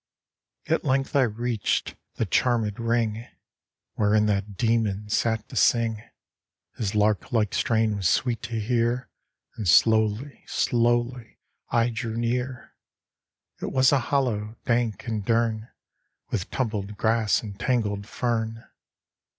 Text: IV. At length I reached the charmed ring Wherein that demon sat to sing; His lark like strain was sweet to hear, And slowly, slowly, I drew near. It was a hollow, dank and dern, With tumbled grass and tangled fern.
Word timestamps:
IV. 0.65 0.73
At 0.73 0.83
length 0.83 1.15
I 1.15 1.21
reached 1.21 1.95
the 2.15 2.25
charmed 2.25 2.79
ring 2.79 3.27
Wherein 3.93 4.25
that 4.25 4.57
demon 4.57 5.07
sat 5.09 5.47
to 5.49 5.55
sing; 5.55 6.01
His 6.75 6.95
lark 6.95 7.31
like 7.31 7.53
strain 7.53 7.97
was 7.97 8.09
sweet 8.09 8.41
to 8.41 8.59
hear, 8.59 9.11
And 9.57 9.67
slowly, 9.67 10.43
slowly, 10.47 11.37
I 11.69 11.89
drew 11.91 12.17
near. 12.17 12.73
It 13.61 13.71
was 13.71 13.91
a 13.91 13.99
hollow, 14.09 14.55
dank 14.65 15.05
and 15.05 15.23
dern, 15.23 15.69
With 16.31 16.49
tumbled 16.49 16.97
grass 16.97 17.43
and 17.43 17.59
tangled 17.59 18.07
fern. 18.07 18.63